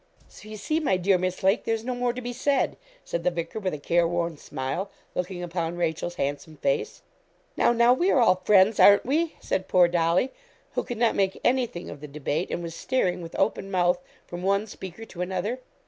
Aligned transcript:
'So 0.27 0.49
you 0.49 0.57
see, 0.57 0.79
my 0.79 0.97
dear 0.97 1.19
Miss 1.19 1.43
Lake, 1.43 1.63
there 1.63 1.75
is 1.75 1.85
no 1.85 1.93
more 1.93 2.11
to 2.11 2.23
be 2.23 2.33
said,' 2.33 2.75
said 3.05 3.23
the 3.23 3.29
vicar, 3.29 3.59
with 3.59 3.71
a 3.75 3.77
careworn 3.77 4.35
smile, 4.35 4.89
looking 5.13 5.43
upon 5.43 5.77
Rachel's 5.77 6.15
handsome 6.15 6.57
face. 6.57 7.03
'Now, 7.55 7.71
now, 7.71 7.93
we 7.93 8.09
are 8.09 8.19
all 8.19 8.41
friends, 8.43 8.79
aren't 8.79 9.05
we?' 9.05 9.35
said 9.39 9.67
poor 9.67 9.87
Dolly, 9.87 10.31
who 10.73 10.83
could 10.83 10.97
not 10.97 11.13
make 11.13 11.39
anything 11.43 11.91
of 11.91 12.01
the 12.01 12.07
debate, 12.07 12.49
and 12.49 12.63
was 12.63 12.73
staring, 12.73 13.21
with 13.21 13.37
open 13.37 13.69
mouth, 13.69 13.99
from 14.25 14.41
one 14.41 14.65
speaker 14.65 15.05
to 15.05 15.21
another. 15.21 15.59